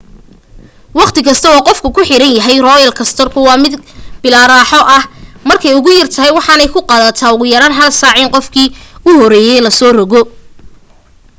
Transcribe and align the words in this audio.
waqti 0.99 1.21
kasta 1.27 1.47
oo 1.55 1.65
qofku 1.67 1.87
ku 1.95 2.01
xayiran 2.09 2.35
yahay 2.37 2.57
roolar 2.65 2.91
koostarku 2.97 3.39
waa 3.47 3.61
mid 3.63 3.73
bilaa 4.23 4.45
raaxo 4.51 4.79
ah 4.97 5.03
markay 5.49 5.73
ugu 5.79 5.91
yartahay 5.99 6.31
waxaanay 6.37 6.69
ku 6.73 6.79
qaadatay 6.89 7.31
ugu 7.35 7.45
yaraan 7.53 7.77
hal 7.79 7.89
saac 8.01 8.15
in 8.21 8.33
qofkii 8.35 8.73
u 9.07 9.11
horeeyay 9.21 9.59
la 9.63 9.71
soo 9.79 9.91
rogo 9.97 10.21